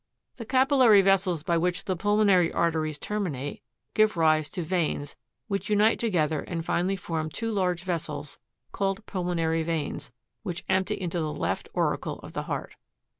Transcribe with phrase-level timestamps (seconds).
[0.37, 0.37] 38.
[0.37, 3.61] The capillary vessels by which the pulmonary arteries ter minate,
[3.93, 5.15] give rise to veins,
[5.47, 8.39] which unite together and finally form two large vessels,
[8.71, 10.11] called pulmonary veins,
[10.41, 12.87] which empty into the feft auricle of the heart, (page 36, fig, 5.)